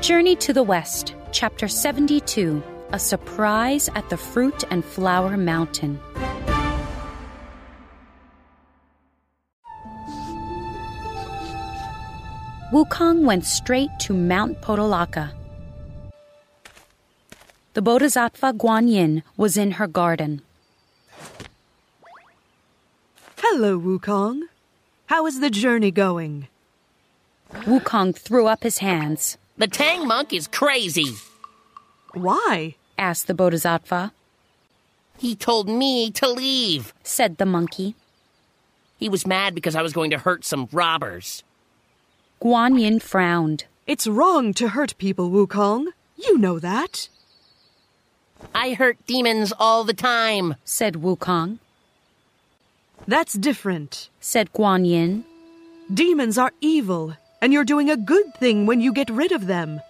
Journey 0.00 0.36
to 0.36 0.52
the 0.52 0.62
West, 0.62 1.14
Chapter 1.32 1.66
72 1.66 2.62
A 2.92 2.98
Surprise 3.00 3.90
at 3.96 4.08
the 4.08 4.16
Fruit 4.16 4.62
and 4.70 4.84
Flower 4.84 5.36
Mountain. 5.36 5.98
Wukong 12.72 13.22
went 13.24 13.44
straight 13.44 13.90
to 13.98 14.14
Mount 14.14 14.60
Potalaka. 14.62 15.32
The 17.74 17.82
Bodhisattva 17.82 18.52
Guanyin 18.52 19.24
was 19.36 19.56
in 19.56 19.72
her 19.72 19.88
garden. 19.88 20.42
Hello, 23.38 23.80
Wukong. 23.80 24.42
How 25.06 25.26
is 25.26 25.40
the 25.40 25.50
journey 25.50 25.90
going? 25.90 26.46
Wukong 27.52 28.14
threw 28.14 28.46
up 28.46 28.62
his 28.62 28.78
hands. 28.78 29.38
The 29.58 29.66
Tang 29.66 30.06
monk 30.06 30.32
is 30.32 30.46
crazy. 30.46 31.16
Why? 32.14 32.76
asked 32.96 33.26
the 33.26 33.34
Bodhisattva. 33.34 34.12
He 35.18 35.34
told 35.34 35.68
me 35.68 36.12
to 36.12 36.28
leave. 36.28 36.94
Said 37.02 37.38
the 37.38 37.44
monkey. 37.44 37.96
He 38.98 39.08
was 39.08 39.26
mad 39.26 39.56
because 39.56 39.74
I 39.74 39.82
was 39.82 39.92
going 39.92 40.10
to 40.12 40.18
hurt 40.18 40.44
some 40.44 40.68
robbers. 40.70 41.42
Guanyin 42.40 43.02
frowned. 43.02 43.64
It's 43.84 44.06
wrong 44.06 44.54
to 44.54 44.68
hurt 44.68 44.96
people, 44.98 45.28
Wukong. 45.28 45.88
You 46.16 46.38
know 46.38 46.60
that. 46.60 47.08
I 48.54 48.74
hurt 48.74 49.04
demons 49.06 49.52
all 49.58 49.82
the 49.82 49.92
time, 49.92 50.54
said 50.64 50.94
Wukong. 50.94 51.58
That's 53.08 53.32
different, 53.32 54.08
said 54.20 54.52
Guanyin. 54.52 55.24
Demons 55.92 56.38
are 56.38 56.52
evil, 56.60 57.16
and 57.40 57.52
you're 57.52 57.64
doing 57.64 57.90
a 57.90 57.96
good 57.96 58.34
thing 58.34 58.66
when 58.66 58.80
you 58.80 58.92
get 58.92 59.10
rid 59.10 59.32
of 59.32 59.46
them. 59.46 59.80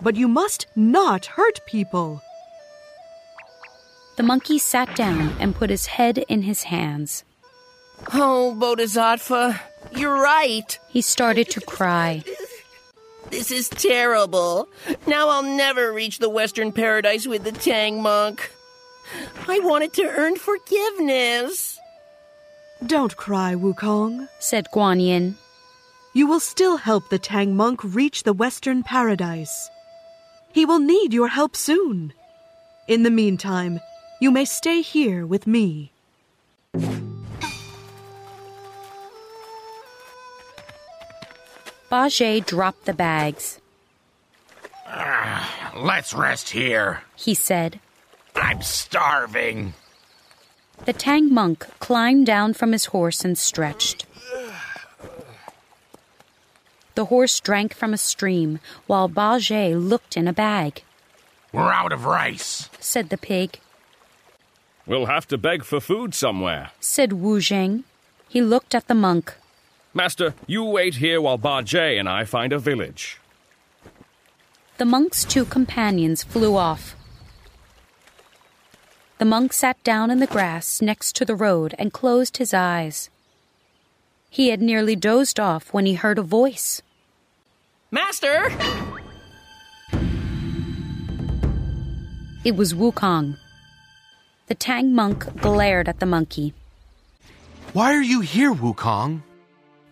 But 0.00 0.16
you 0.16 0.28
must 0.28 0.66
not 0.76 1.26
hurt 1.26 1.60
people. 1.66 2.22
The 4.16 4.22
monkey 4.22 4.58
sat 4.58 4.94
down 4.96 5.36
and 5.38 5.54
put 5.54 5.70
his 5.70 5.86
head 5.86 6.18
in 6.28 6.42
his 6.42 6.64
hands. 6.64 7.24
Oh, 8.12 8.54
Bodhisattva, 8.54 9.60
you're 9.92 10.20
right. 10.20 10.78
He 10.88 11.00
started 11.02 11.50
to 11.50 11.60
cry. 11.60 12.22
This 13.30 13.50
is 13.50 13.68
terrible. 13.68 14.68
Now 15.06 15.28
I'll 15.28 15.42
never 15.42 15.92
reach 15.92 16.18
the 16.18 16.30
Western 16.30 16.72
Paradise 16.72 17.26
with 17.26 17.44
the 17.44 17.52
Tang 17.52 18.02
monk. 18.02 18.50
I 19.46 19.58
wanted 19.60 19.92
to 19.94 20.02
earn 20.02 20.36
forgiveness. 20.36 21.78
Don't 22.86 23.16
cry, 23.16 23.54
Wukong, 23.54 24.28
said 24.38 24.66
Guanyin. 24.72 25.34
You 26.14 26.26
will 26.26 26.40
still 26.40 26.78
help 26.78 27.08
the 27.10 27.18
Tang 27.18 27.54
monk 27.54 27.84
reach 27.84 28.22
the 28.22 28.32
Western 28.32 28.82
Paradise. 28.82 29.70
He 30.52 30.64
will 30.64 30.78
need 30.78 31.12
your 31.12 31.28
help 31.28 31.54
soon. 31.54 32.12
In 32.88 33.02
the 33.02 33.10
meantime, 33.10 33.80
you 34.20 34.30
may 34.30 34.44
stay 34.44 34.80
here 34.80 35.26
with 35.26 35.46
me. 35.46 35.92
Bajie 41.90 42.44
dropped 42.44 42.84
the 42.84 42.92
bags. 42.92 43.60
Uh, 44.86 45.44
let's 45.76 46.12
rest 46.14 46.50
here, 46.50 47.02
he 47.16 47.34
said. 47.34 47.80
I'm 48.34 48.62
starving. 48.62 49.74
The 50.84 50.92
Tang 50.92 51.32
monk 51.32 51.66
climbed 51.80 52.26
down 52.26 52.54
from 52.54 52.72
his 52.72 52.86
horse 52.86 53.24
and 53.24 53.36
stretched. 53.36 54.06
The 56.98 57.04
horse 57.04 57.38
drank 57.38 57.74
from 57.74 57.94
a 57.94 57.96
stream 57.96 58.58
while 58.88 59.08
Bajie 59.08 59.72
looked 59.78 60.16
in 60.16 60.26
a 60.26 60.32
bag. 60.32 60.82
We're 61.52 61.70
out 61.70 61.92
of 61.92 62.06
rice, 62.06 62.68
said 62.80 63.10
the 63.10 63.16
pig. 63.16 63.60
We'll 64.84 65.06
have 65.06 65.28
to 65.28 65.38
beg 65.38 65.62
for 65.62 65.78
food 65.78 66.12
somewhere, 66.12 66.72
said 66.80 67.12
Wu 67.12 67.38
Jing. 67.38 67.84
He 68.28 68.42
looked 68.42 68.74
at 68.74 68.88
the 68.88 68.96
monk. 68.96 69.36
Master, 69.94 70.34
you 70.48 70.64
wait 70.64 70.96
here 70.96 71.20
while 71.20 71.38
Bajie 71.38 72.00
and 72.00 72.08
I 72.08 72.24
find 72.24 72.52
a 72.52 72.58
village. 72.58 73.20
The 74.78 74.84
monk's 74.84 75.24
two 75.24 75.44
companions 75.44 76.24
flew 76.24 76.56
off. 76.56 76.96
The 79.18 79.24
monk 79.24 79.52
sat 79.52 79.80
down 79.84 80.10
in 80.10 80.18
the 80.18 80.26
grass 80.26 80.82
next 80.82 81.14
to 81.14 81.24
the 81.24 81.36
road 81.36 81.76
and 81.78 81.92
closed 81.92 82.38
his 82.38 82.52
eyes. 82.52 83.08
He 84.28 84.48
had 84.48 84.60
nearly 84.60 84.96
dozed 84.96 85.38
off 85.38 85.72
when 85.72 85.86
he 85.86 85.94
heard 85.94 86.18
a 86.18 86.22
voice. 86.22 86.82
Master! 87.90 88.52
It 92.44 92.54
was 92.54 92.74
Wukong. 92.74 93.36
The 94.46 94.54
Tang 94.54 94.94
monk 94.94 95.24
glared 95.40 95.88
at 95.88 95.98
the 95.98 96.06
monkey. 96.06 96.52
Why 97.72 97.94
are 97.94 98.02
you 98.02 98.20
here, 98.20 98.52
Wukong? 98.52 99.22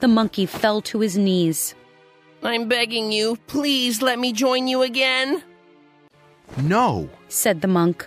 The 0.00 0.08
monkey 0.08 0.44
fell 0.44 0.82
to 0.82 1.00
his 1.00 1.16
knees. 1.16 1.74
I'm 2.42 2.68
begging 2.68 3.12
you, 3.12 3.38
please 3.46 4.02
let 4.02 4.18
me 4.18 4.32
join 4.32 4.68
you 4.68 4.82
again. 4.82 5.42
No, 6.58 7.08
said 7.28 7.62
the 7.62 7.68
monk. 7.68 8.06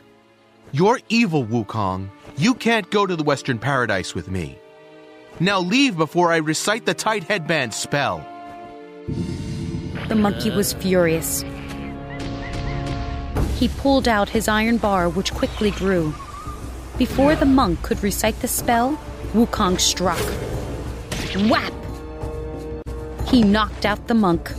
You're 0.72 1.00
evil, 1.10 1.46
Wukong. 1.46 2.10
You 2.38 2.54
can't 2.54 2.90
go 2.92 3.08
to 3.08 3.16
the 3.16 3.24
Western 3.24 3.58
Paradise 3.58 4.14
with 4.14 4.30
me. 4.30 4.58
Now 5.40 5.60
leave 5.60 5.98
before 5.98 6.32
I 6.32 6.38
recite 6.38 6.86
the 6.86 6.94
tight 6.94 7.24
headband 7.24 7.74
spell. 7.74 8.26
The 10.10 10.16
monkey 10.16 10.50
was 10.50 10.74
furious. 10.74 11.44
He 13.60 13.68
pulled 13.68 14.08
out 14.08 14.30
his 14.30 14.48
iron 14.48 14.78
bar, 14.78 15.08
which 15.08 15.32
quickly 15.34 15.70
grew. 15.70 16.16
Before 16.98 17.36
the 17.36 17.46
monk 17.46 17.84
could 17.84 18.02
recite 18.02 18.40
the 18.42 18.48
spell, 18.48 19.00
Wukong 19.34 19.80
struck. 19.80 20.20
Whap! 21.48 21.74
He 23.28 23.44
knocked 23.44 23.86
out 23.86 24.08
the 24.08 24.16
monk. 24.16 24.52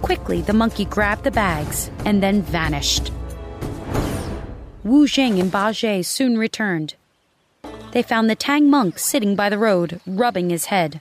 Quickly, 0.00 0.40
the 0.40 0.54
monkey 0.54 0.86
grabbed 0.86 1.24
the 1.24 1.30
bags 1.30 1.90
and 2.06 2.22
then 2.22 2.40
vanished. 2.40 3.12
Wu 4.82 5.06
Jing 5.06 5.38
and 5.38 5.52
Bajie 5.52 6.04
soon 6.04 6.38
returned. 6.38 6.94
They 7.92 8.02
found 8.02 8.30
the 8.30 8.34
Tang 8.34 8.70
monk 8.70 8.98
sitting 8.98 9.36
by 9.36 9.50
the 9.50 9.58
road, 9.58 10.00
rubbing 10.06 10.48
his 10.48 10.66
head. 10.66 11.00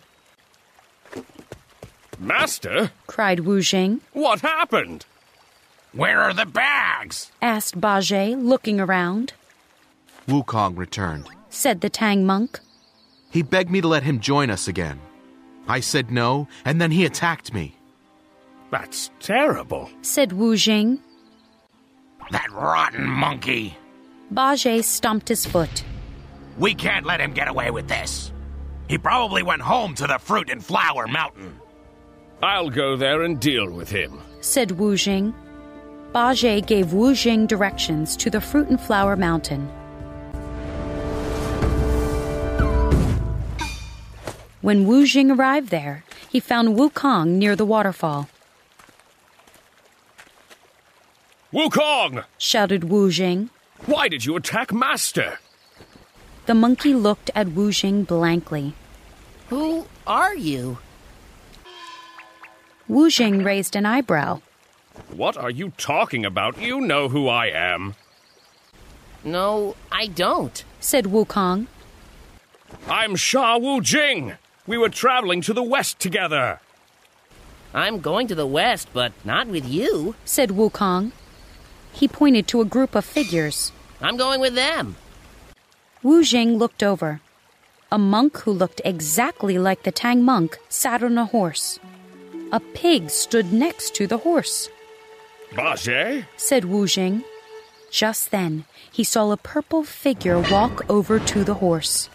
Master? 2.24 2.92
cried 3.06 3.42
Wu 3.42 3.62
Jing. 3.62 4.02
What 4.14 4.42
happened? 4.42 5.06
Where 5.92 6.22
are 6.22 6.34
the 6.34 6.46
bags? 6.46 7.32
asked 7.42 7.80
Bajie, 7.80 8.42
looking 8.42 8.80
around. 8.80 9.34
Wukong 10.28 10.78
returned, 10.78 11.28
said 11.50 11.82
the 11.82 11.90
Tang 11.90 12.26
monk. 12.26 12.60
He 13.30 13.42
begged 13.44 13.70
me 13.70 13.82
to 13.82 13.88
let 13.88 14.04
him 14.04 14.20
join 14.20 14.50
us 14.50 14.68
again. 14.68 15.00
I 15.68 15.82
said 15.82 16.12
no, 16.12 16.48
and 16.66 16.80
then 16.80 16.92
he 16.92 17.06
attacked 17.06 17.54
me. 17.54 17.76
That's 18.72 19.12
terrible, 19.20 19.90
said 20.02 20.32
Wu 20.32 20.56
Jing. 20.56 21.00
That 22.32 22.52
rotten 22.52 23.06
monkey. 23.06 23.78
Bajie 24.34 24.84
stomped 24.84 25.28
his 25.28 25.46
foot. 25.46 25.84
We 26.58 26.74
can't 26.74 27.06
let 27.06 27.20
him 27.20 27.34
get 27.34 27.48
away 27.48 27.70
with 27.70 27.88
this. 27.88 28.32
He 28.88 28.98
probably 28.98 29.44
went 29.44 29.62
home 29.62 29.94
to 29.96 30.08
the 30.08 30.18
Fruit 30.20 30.50
and 30.50 30.64
Flower 30.64 31.08
Mountain. 31.08 31.60
I'll 32.44 32.70
go 32.70 32.98
there 32.98 33.22
and 33.22 33.40
deal 33.40 33.72
with 33.72 33.90
him, 33.90 34.20
said 34.42 34.72
Wu 34.72 34.98
Jing. 34.98 35.34
Bajie 36.14 36.68
gave 36.68 36.92
Wu 36.92 37.16
Jing 37.16 37.48
directions 37.48 38.18
to 38.18 38.30
the 38.30 38.42
Fruit 38.42 38.68
and 38.68 38.82
Flower 38.82 39.16
Mountain. 39.16 39.66
When 44.60 44.86
Wu 44.86 45.06
Jing 45.06 45.32
arrived 45.32 45.70
there, 45.70 46.04
he 46.30 46.42
found 46.42 46.76
Wu 46.76 46.90
Kong 46.90 47.40
near 47.40 47.56
the 47.56 47.66
waterfall. 47.66 48.28
Wu 51.54 51.70
Kong! 51.70 52.26
shouted 52.38 52.84
Wu 52.84 53.10
Jing. 53.10 53.52
Why 53.86 54.10
did 54.10 54.26
you 54.26 54.36
attack 54.36 54.74
Master? 54.74 55.40
The 56.48 56.54
monkey 56.56 56.94
looked 56.94 57.32
at 57.36 57.54
Wu 57.54 57.72
Jing 57.72 58.04
blankly. 58.04 58.74
Who 59.48 59.88
are 60.06 60.36
you? 60.36 60.80
Wu 62.88 63.10
Jing 63.10 63.44
raised 63.44 63.76
an 63.76 63.86
eyebrow. 63.86 64.42
What 65.10 65.38
are 65.38 65.50
you 65.50 65.72
talking 65.78 66.26
about? 66.26 66.62
You 66.62 66.82
know 66.82 67.08
who 67.10 67.28
I 67.28 67.48
am. 67.48 67.96
No, 69.24 69.76
I 69.92 70.08
don't, 70.08 70.64
said 70.82 71.08
Wu 71.08 71.24
Kong. 71.24 71.68
I'm 72.88 73.16
Sha 73.16 73.58
Wu 73.58 73.80
Jing. 73.80 74.34
We 74.68 74.78
were 74.78 74.90
traveling 74.90 75.42
to 75.42 75.54
the 75.54 75.64
west 75.64 76.00
together. 76.00 76.60
I'm 77.74 78.02
going 78.02 78.28
to 78.28 78.36
the 78.36 78.46
west, 78.46 78.90
but 78.94 79.14
not 79.24 79.48
with 79.48 79.66
you, 79.66 80.16
said 80.26 80.52
Wu 80.52 80.70
Kong. 80.70 81.14
He 81.94 82.08
pointed 82.08 82.48
to 82.50 82.62
a 82.62 82.66
group 82.66 82.96
of 82.96 83.06
figures. 83.06 83.72
I'm 84.02 84.18
going 84.18 84.42
with 84.42 84.56
them. 84.56 84.98
Wu 86.02 86.24
Jing 86.24 86.58
looked 86.58 86.84
over. 86.84 87.22
A 87.92 87.98
monk 87.98 88.40
who 88.40 88.52
looked 88.52 88.82
exactly 88.84 89.58
like 89.58 89.84
the 89.84 89.92
Tang 89.92 90.22
monk 90.24 90.58
sat 90.68 91.02
on 91.02 91.18
a 91.18 91.26
horse. 91.26 91.80
A 92.54 92.60
pig 92.60 93.10
stood 93.10 93.52
next 93.52 93.96
to 93.96 94.06
the 94.06 94.20
horse, 94.20 94.70
Bajie? 95.54 96.26
said 96.38 96.66
Wu 96.66 96.86
Jing. 96.86 97.24
Just 97.90 98.30
then, 98.30 98.66
he 98.92 99.04
saw 99.04 99.32
a 99.32 99.38
purple 99.38 99.84
figure 99.84 100.40
walk 100.40 100.88
over 100.88 101.18
to 101.18 101.44
the 101.44 101.56
horse. 101.56 102.10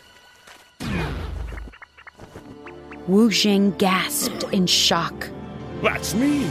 Wu 3.08 3.31
Jing 3.31 3.73
gasped 3.79 4.44
in 4.52 4.69
shock. 4.69 5.29
That's 5.82 6.14
me. 6.14 6.49